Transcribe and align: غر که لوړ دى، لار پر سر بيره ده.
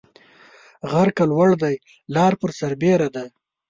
غر 0.89 1.09
که 1.17 1.23
لوړ 1.31 1.49
دى، 1.63 1.75
لار 2.15 2.33
پر 2.41 2.51
سر 2.59 2.73
بيره 2.81 3.07
ده. 3.15 3.25